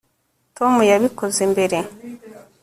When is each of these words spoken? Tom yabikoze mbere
Tom 0.57 0.73
yabikoze 0.91 1.41
mbere 1.53 1.77